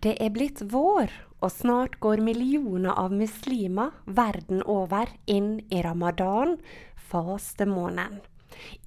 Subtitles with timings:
[0.00, 1.10] Det er blitt vår,
[1.44, 6.54] og snart går millioner av muslimer verden over inn i ramadan,
[7.10, 8.22] fastemåneden.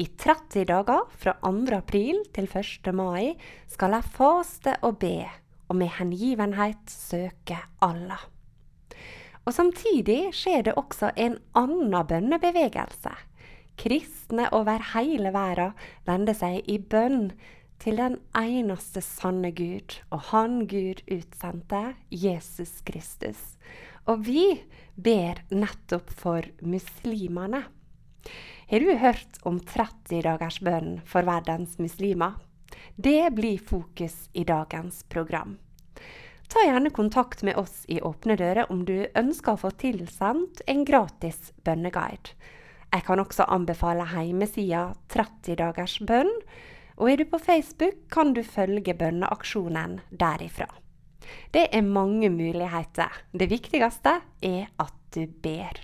[0.01, 1.53] I 30 dager, fra 2.
[1.77, 2.89] april til 1.
[2.97, 3.35] mai,
[3.69, 5.29] skal jeg faste og be,
[5.69, 8.25] og med hengivenhet søke Allah.
[9.45, 13.13] Og Samtidig skjer det også en annen bønnebevegelse.
[13.77, 15.77] Kristne over hele verden
[16.09, 17.35] vender seg i bønn
[17.81, 23.41] til den eneste sanne Gud, og Han Gud utsendte, Jesus Kristus.
[24.05, 24.45] Og vi
[24.95, 27.63] ber nettopp for muslimene.
[28.67, 32.39] Har du hørt om 30 dagers bønn for verdens muslimer?
[32.95, 35.57] Det blir fokus i dagens program.
[36.47, 40.83] Ta gjerne kontakt med oss i Åpne dører om du ønsker å få tilsendt en
[40.85, 42.35] gratis bønneguide.
[42.93, 46.29] Jeg kan også anbefale hjemmesida 30 dagers bønn,
[46.97, 50.69] og er du på Facebook, kan du følge bønneaksjonen derifra.
[51.53, 53.09] Det er mange muligheter.
[53.31, 55.79] Det viktigste er at du ber.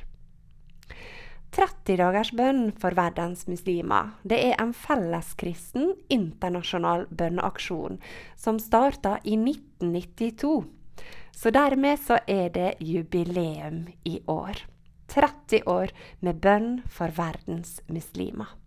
[1.55, 4.13] 30 dagers bønn for verdens muslimer.
[4.21, 7.97] Det er en felleskristen internasjonal bønneaksjon
[8.37, 10.67] som starta i 1992.
[11.33, 14.61] Så dermed så er det jubileum i år.
[15.09, 18.58] 30 år med bønn for verdens muslimer.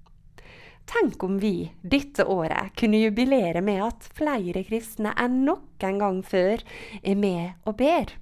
[0.87, 6.63] Tenk om vi dette året kunne jubilere med at flere kristne enn noen gang før
[7.03, 8.13] er med og ber.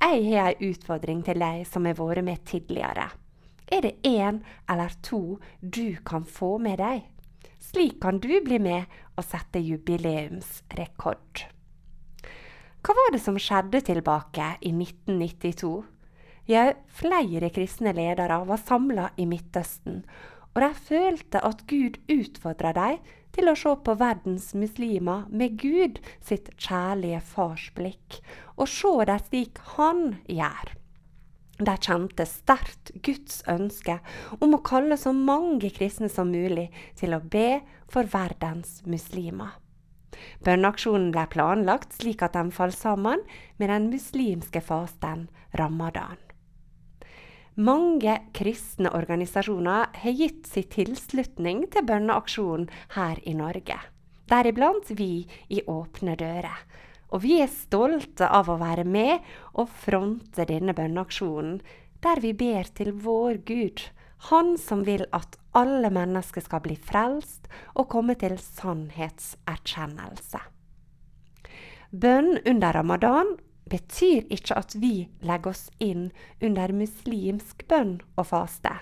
[0.00, 3.08] Jeg har en utfordring til deg som har vært med tidligere.
[3.72, 7.02] Er det én eller to du kan få med deg?
[7.64, 8.84] Slik kan du bli med
[9.16, 11.46] og sette jubileumsrekord.
[12.84, 15.72] Hva var det som skjedde tilbake i 1992?
[16.44, 20.02] Jau, flere kristne ledere var samla i Midtøsten
[20.54, 23.02] og de følte at Gud utfordra dem
[23.34, 28.20] til å se på verdens muslimer med Gud sitt kjærlige farsblikk,
[28.54, 30.74] og se dem slik han gjør.
[31.54, 34.00] De kjente sterkt Guds ønske
[34.42, 37.60] om å kalle så mange kristne som mulig til å be
[37.90, 39.54] for verdens muslimer.
[40.46, 43.22] Bønneaksjonen ble planlagt slik at den falt sammen
[43.58, 45.28] med den muslimske fasten
[45.58, 46.23] ramadan.
[47.54, 52.66] Mange kristne organisasjoner har gitt sin tilslutning til bønneaksjonen
[52.96, 53.76] her i Norge.
[54.26, 56.64] Deriblant vi i Åpne dører.
[57.14, 59.22] Og vi er stolte av å være med
[59.52, 61.60] og fronte denne bønneaksjonen,
[62.02, 63.84] der vi ber til vår Gud,
[64.30, 70.40] Han som vil at alle mennesker skal bli frelst og komme til sannhetserkjennelse.
[71.92, 73.34] Bønn under ramadan
[73.70, 76.10] betyr ikke at vi legger oss inn
[76.44, 78.74] under muslimsk bønn og faste.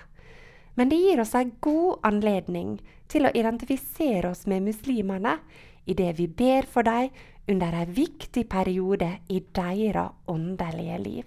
[0.75, 2.79] Men det gir oss en god anledning
[3.11, 5.37] til å identifisere oss med muslimene
[5.85, 7.13] i det vi ber for dem
[7.47, 11.25] under en viktig periode i deres åndelige liv.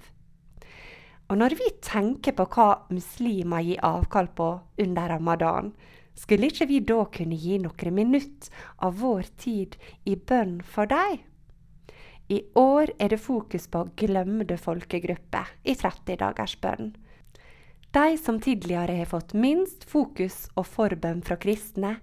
[1.27, 4.49] Og når vi tenker på hva muslimer gir avkall på
[4.83, 5.73] under ramadan,
[6.17, 9.75] skulle ikke vi da kunne gi noen minutter av vår tid
[10.07, 11.19] i bønn for dem?
[12.29, 16.95] I år er det fokus på glemte folkegrupper i 30 dagers bønn.
[17.95, 21.97] De som tidligere har fått minst fokus og forbønn fra kristne,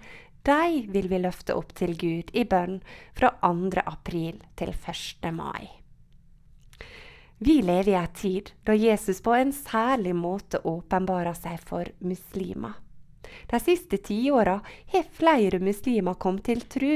[0.47, 2.79] de vil vi løfte opp til Gud i bønn
[3.15, 3.83] fra 2.
[3.83, 5.27] april til 1.
[5.35, 5.67] mai.
[7.43, 12.79] Vi lever i en tid da Jesus på en særlig måte åpenbarer seg for muslimer.
[13.49, 14.59] De siste tiåra
[14.93, 16.91] har flere muslimer kommet til tru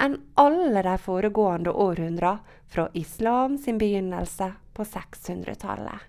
[0.00, 2.38] enn alle de foregående århundra
[2.68, 6.04] fra islam sin begynnelse på 600-tallet.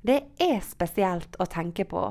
[0.00, 2.04] Det er spesielt å tenke på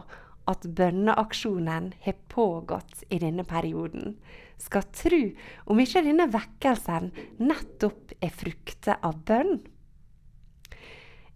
[0.49, 4.15] at bønneaksjonen har pågått i denne perioden.
[4.57, 5.21] Skal tru
[5.69, 9.59] om ikke denne vekkelsen nettopp er frukter av bønn.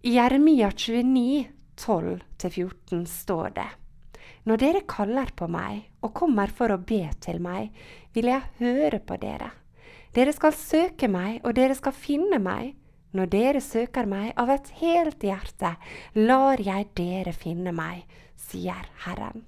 [0.04, 1.46] I Jeremia 29,
[1.80, 3.70] 12-14 står det
[4.44, 7.70] når dere kaller på meg og kommer for å be til meg,
[8.12, 9.50] vil jeg høre på dere.
[10.14, 12.74] Dere skal søke meg, og dere skal finne meg.
[13.14, 15.72] Når dere søker meg av et helt hjerte,
[16.18, 18.04] lar jeg dere finne meg,
[18.38, 19.46] sier Herren.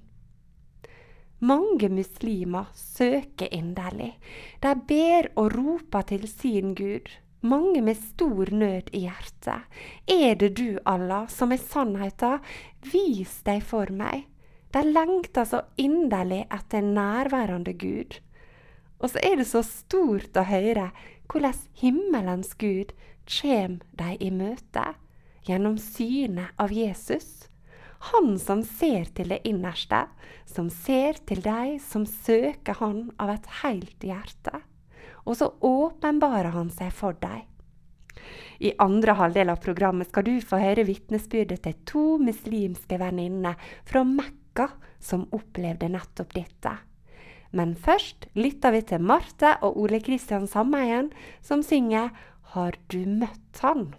[1.39, 4.15] Mange muslimer søker inderlig.
[4.63, 7.11] De ber og roper til sin Gud.
[7.45, 9.67] Mange med stor nød i hjertet.
[10.09, 12.41] Er det du, Allah, som er sannheten?
[12.81, 14.25] Vis deg for meg.
[14.75, 18.19] De lengter så inderlig etter en nærværende Gud.
[18.99, 20.89] Og så er det så stort å høre
[21.31, 22.93] hvordan himmelens Gud
[23.27, 24.93] kjem deg i møte
[25.47, 27.47] gjennom synet av Jesus.
[28.11, 30.05] Han som ser til det innerste,
[30.45, 34.61] som ser til deg som søker Han av et helt hjerte.
[35.25, 37.47] Og så åpenbarer Han seg for deg.
[38.59, 44.03] I andre halvdel av programmet skal du få høre vitnesbyrdet til to muslimske venninner fra
[44.07, 44.46] Mekka
[44.99, 46.73] som opplevde nettopp dette.
[47.55, 51.11] Men først lytter vi til Marte og Ole Kristian Sameien,
[51.41, 52.09] som synger
[52.53, 53.93] 'Har du møtt han'?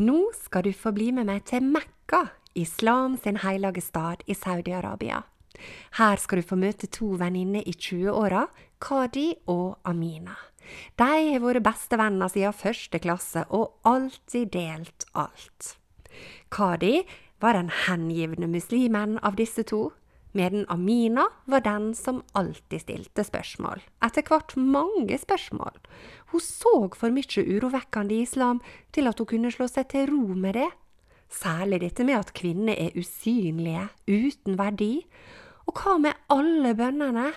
[0.00, 2.22] Nå skal du få bli med meg til Mekka,
[2.56, 5.18] islam sin hellige stad i Saudi-Arabia.
[5.98, 8.46] Her skal du få møte to venninner i 20-åra,
[8.80, 10.38] Kadi og Amina.
[10.96, 15.74] De har vært bestevenner siden første klasse og alltid delt alt.
[16.48, 17.02] Kadi
[17.44, 19.90] var den hengivne muslimen av disse to.
[20.32, 25.78] Medan Amina var den som alltid stilte spørsmål, etter hvert mange spørsmål.
[26.30, 28.60] Hun så for mye urovekkende islam
[28.94, 30.68] til at hun kunne slå seg til ro med det.
[31.30, 35.06] Særlig dette med at kvinner er usynlige, uten verdi.
[35.70, 37.30] Og hva med alle bønnene?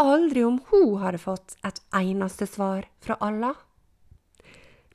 [0.00, 3.56] Aldri om hun hadde fått et eneste svar fra Allah.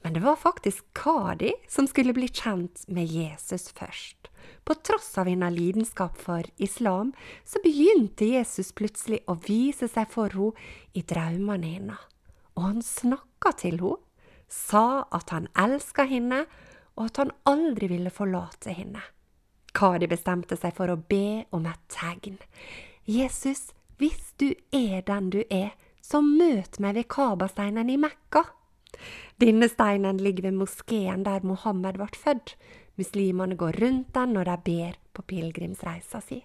[0.02, 4.30] Men det var faktisk Kadi som skulle bli kjent med Jesus først.
[4.68, 7.14] På tross av hennes lidenskap for islam,
[7.46, 12.02] så begynte Jesus plutselig å vise seg for henne i drømmene hennes.
[12.58, 14.02] Og han snakka til henne,
[14.52, 16.42] sa at han elska henne,
[16.98, 19.06] og at han aldri ville forlate henne.
[19.72, 22.36] Kadi bestemte seg for å be om et tegn.
[23.08, 23.70] Jesus,
[24.02, 28.44] hvis du er den du er, så møt meg ved Kabasteinen i Mekka.
[29.40, 32.58] Denne steinen ligger ved moskeen der Mohammed ble født,
[32.98, 36.40] Muslimene går rundt den når de ber på pilegrimsreisa si.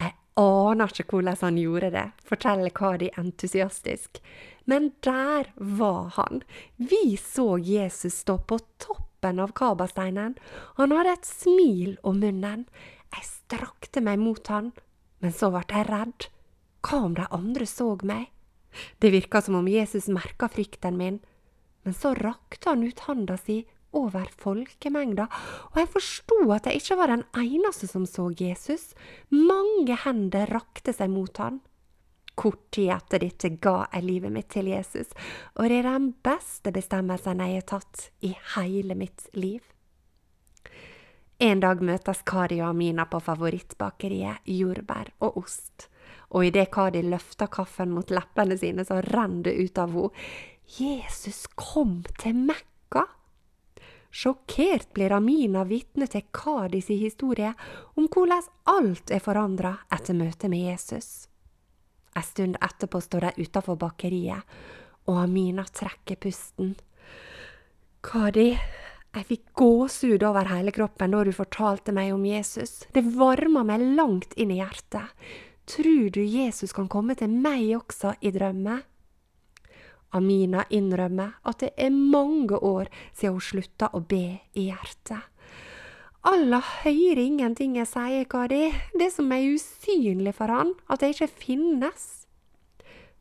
[0.00, 4.20] Jeg aner ikke hvordan han gjorde det, forteller Kadi entusiastisk.
[4.64, 6.42] Men der var han.
[6.76, 10.36] Vi så Jesus stå på toppen av Kabasteinen.
[10.78, 12.66] Han hadde et smil om munnen.
[13.12, 14.70] Jeg strakte meg mot han,
[15.20, 16.28] men så ble jeg redd.
[16.82, 18.30] Hva om de andre så meg?
[18.98, 21.20] Det virka som om Jesus merka frykten min,
[21.82, 23.62] men så rakte han ut handa si
[23.96, 25.26] over folkemengda,
[25.72, 28.92] og jeg forsto at jeg ikke var den eneste som så Jesus.
[29.30, 31.60] Mange hender rakte seg mot han.
[32.34, 35.12] Kort tid etter dette ga jeg livet mitt til Jesus,
[35.58, 39.60] og det er den beste bestemmelsen jeg har tatt i hele mitt liv.
[41.42, 45.88] En dag møtes Kari og Amina på favorittbakeriet Jordbær og ost,
[46.32, 50.26] og idet Kari løfter kaffen mot leppene sine, så renner det ut av henne.
[50.72, 52.71] Jesus kom til Mekka!
[54.12, 57.54] Sjokkert blir Amina vitne til Kadis historie
[57.96, 61.30] om hvordan alt er forandra etter møtet med Jesus.
[62.12, 64.44] En stund etterpå står de utenfor bakeriet,
[65.08, 66.74] og Amina trekker pusten.
[68.04, 68.50] Kadi,
[69.16, 72.82] jeg fikk gåsehud over hele kroppen da du fortalte meg om Jesus.
[72.92, 75.08] Det varma meg langt inn i hjertet.
[75.64, 78.84] Tror du Jesus kan komme til meg også i drømmer?
[80.12, 85.28] Amina innrømmer at det er mange år siden hun slutta å be i hjertet.
[86.22, 91.32] Allah hører ingenting jeg sier, Kari, det som er usynlig for han, at det ikke
[91.48, 92.04] finnes.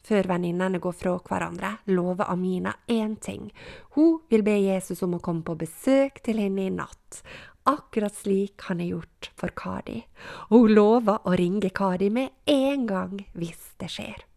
[0.06, 3.50] Før venninnene går fra hverandre, lover Amina én ting.
[3.98, 7.22] Hun vil be Jesus om å komme på besøk til henne i natt,
[7.70, 10.02] akkurat slik han har gjort for Kadi.
[10.50, 14.28] Og hun lover å ringe Kadi med en gang hvis det skjer.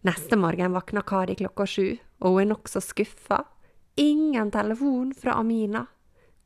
[0.00, 3.42] Neste morgen våkner Kari klokka sju, og hun er nokså skuffa.
[4.00, 5.84] Ingen telefon fra Amina.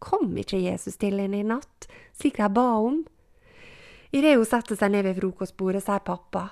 [0.03, 1.87] Kom ikke Jesus til henne i natt,
[2.19, 3.05] slik de ba om?
[4.11, 6.49] Idet hun setter seg ned ved frokostbordet, sier pappa.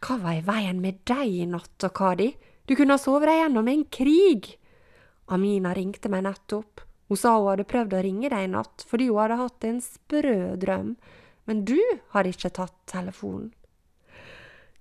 [0.00, 2.30] Hva var i veien med deg i natt, og Kadi?
[2.64, 4.54] Du kunne ha sovet deg gjennom en krig.
[5.28, 6.86] Amina ringte meg nettopp.
[7.10, 9.80] Hun sa hun hadde prøvd å ringe deg i natt fordi hun hadde hatt en
[9.84, 10.92] sprø drøm,
[11.44, 11.80] men du
[12.14, 13.50] har ikke tatt telefonen.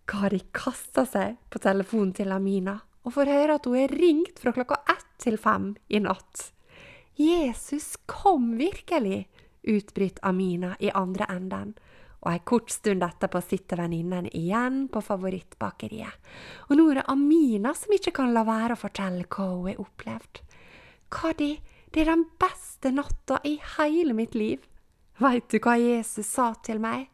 [0.10, 4.54] Kari kaster seg på telefonen til Amina og får høre at hun er ringt fra
[4.56, 6.50] klokka ett til fem i natt.
[7.20, 9.28] Jesus kom virkelig,
[9.62, 11.74] utbryter Amina i andre enden,
[12.20, 16.16] og ei kort stund etterpå sitter venninnen igjen på favorittbakeriet.
[16.68, 19.84] Og nå er det Amina som ikke kan la være å fortelle hva hun har
[19.84, 20.42] opplevd.
[21.13, 21.54] Kadi,
[21.94, 24.66] det er den beste natta i hele mitt liv.
[25.20, 27.08] Veit du hva Jesus sa til meg?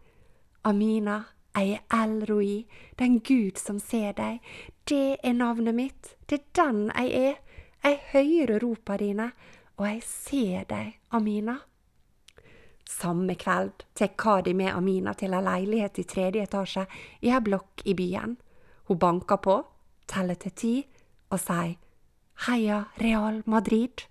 [0.65, 1.21] Amina,
[1.55, 2.65] jeg er El-Roi,
[2.99, 4.41] den Gud som ser deg.
[4.83, 6.15] Det er navnet mitt.
[6.27, 7.37] Det er den jeg er.
[7.85, 9.29] Jeg hører ropa dine,
[9.77, 11.59] og jeg ser deg, Amina.
[12.89, 16.85] Samme kveld tar Kadi med Amina til ei leilighet i tredje etasje
[17.21, 18.35] i ei blokk i byen.
[18.87, 19.55] Hun banker på,
[20.07, 20.75] teller til ti
[21.31, 21.75] og sier
[22.45, 24.05] Heia Real Madrid.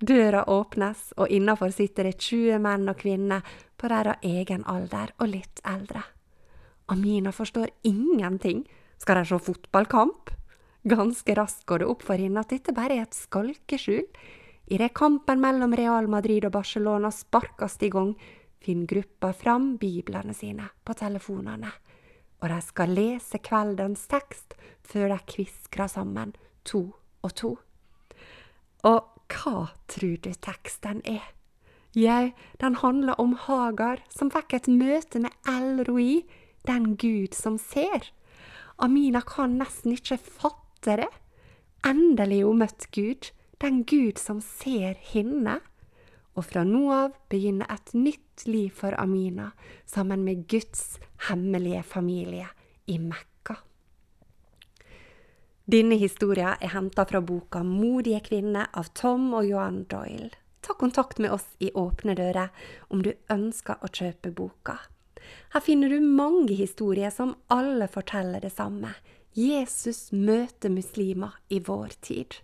[0.00, 3.42] Døra åpnes, og innafor sitter det 20 menn og kvinner
[3.76, 6.15] på deres egen alder og litt eldre.
[6.86, 8.64] Amina forstår ingenting.
[8.98, 10.30] Skal de se fotballkamp?
[10.86, 14.04] Ganske raskt går det opp for henne at dette bare er et skalkeskjul.
[14.70, 18.14] Idet kampen mellom Real Madrid og Barcelona sparkes i gang,
[18.62, 21.70] finner gruppa fram biblene sine på telefonene,
[22.42, 26.34] og de skal lese kveldens tekst før de kviskrer sammen,
[26.66, 26.88] to
[27.22, 27.52] og to.
[28.86, 31.22] Og hva tror du teksten er?
[31.96, 36.26] Jau, den handler om Hagar som fikk et møte med El Roi,
[36.66, 38.10] den Gud som ser.
[38.76, 41.12] Amina kan nesten ikke fatte det.
[41.86, 43.30] Endelig hun møtt Gud,
[43.62, 45.60] den Gud som ser henne.
[46.36, 49.50] og fra nå av begynne et nytt liv for Amina
[49.88, 50.98] sammen med Guds
[51.30, 52.48] hemmelige familie
[52.86, 53.56] i Mekka.
[55.66, 60.30] Denne historien er henta fra boka 'Modige kvinner' av Tom og Johan Doyle.
[60.60, 62.48] Ta kontakt med oss i Åpne dører
[62.90, 64.76] om du ønsker å kjøpe boka.
[65.54, 68.92] Her finner du mange historier som alle forteller det samme.
[69.36, 72.40] Jesus møter muslimer i vår tid.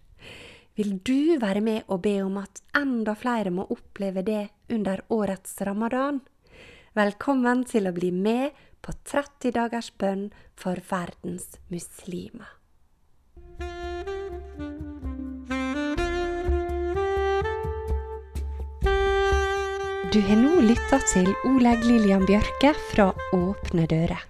[0.76, 5.58] Vil du være med og be om at enda flere må oppleve det under årets
[5.68, 6.22] ramadan?
[6.96, 12.61] Velkommen til å bli med på 30 dagers bønn for verdens muslimer.
[20.12, 24.20] Du har nå lytta til Oleg Lillian Bjørke fra Åpne dører.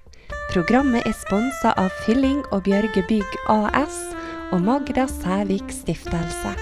[0.53, 3.99] Programmet er sponsa av Fylling og Bjørge Bygg AS
[4.55, 6.55] og Magda Sævik Stiftelse.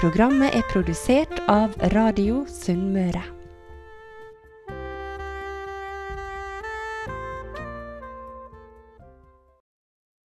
[0.00, 3.26] Programmet er produsert av Radio Sunnmøre.